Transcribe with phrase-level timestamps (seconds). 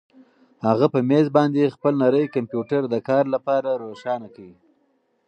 [0.67, 4.49] هغه په مېز باندې خپل نری کمپیوټر د کار لپاره روښانه کړ.